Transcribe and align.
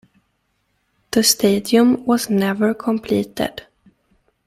The 1.11 1.21
stadium 1.21 2.07
was 2.07 2.27
never 2.27 2.73
completed. 2.73 3.67